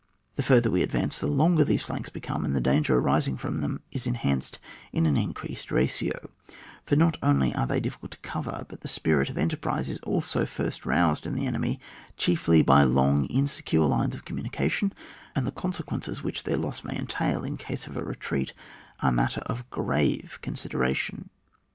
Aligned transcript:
The 0.35 0.41
fiirUier 0.41 0.71
we 0.71 0.81
advance, 0.81 1.19
the 1.19 1.27
longer 1.27 1.63
these 1.63 1.83
flanks 1.83 2.09
become, 2.09 2.43
and 2.43 2.55
the 2.55 2.59
danger 2.59 2.97
arising 2.97 3.37
from 3.37 3.61
them 3.61 3.81
is 3.91 4.07
enhanced 4.07 4.57
in 4.91 5.05
an 5.05 5.15
increased 5.15 5.69
ratio, 5.69 6.31
for 6.87 6.95
not 6.95 7.17
only 7.21 7.53
are 7.53 7.67
they 7.67 7.79
difficult 7.79 8.09
to 8.13 8.17
cover, 8.21 8.65
but 8.67 8.81
the 8.81 8.87
spirit 8.87 9.29
of 9.29 9.37
enter 9.37 9.57
prise 9.57 9.89
is 9.89 9.99
also 9.99 10.41
flrst 10.43 10.85
roused 10.87 11.27
in 11.27 11.33
the 11.35 11.45
enemy, 11.45 11.79
chiefly 12.17 12.63
by 12.63 12.81
long 12.81 13.25
insecure 13.27 13.81
lines 13.85 14.15
of 14.15 14.25
com 14.25 14.37
munication, 14.41 14.91
and 15.35 15.45
the 15.45 15.51
consequences 15.51 16.23
which 16.23 16.45
their 16.45 16.57
loss 16.57 16.83
may 16.83 16.97
entail 16.97 17.43
in 17.43 17.55
case 17.55 17.85
of 17.85 17.95
a 17.95 18.03
retreat 18.03 18.53
are 19.03 19.11
matter 19.11 19.41
of 19.41 19.69
grave 19.69 20.39
consideration. 20.41 21.29